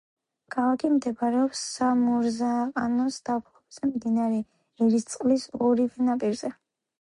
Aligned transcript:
ქალაქი 0.53 0.89
მდებარეობს 0.93 1.59
სამურზაყანოს 1.73 3.19
დაბლობზე, 3.29 3.91
მდინარე 3.93 4.41
ერისწყლის 4.87 5.47
ორივე 5.69 6.09
ნაპირზე. 6.11 6.53